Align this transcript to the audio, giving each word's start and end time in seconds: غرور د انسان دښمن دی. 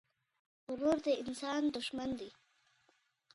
غرور 0.71 0.97
د 1.05 1.07
انسان 1.21 1.61
دښمن 1.75 2.09
دی. 2.19 2.29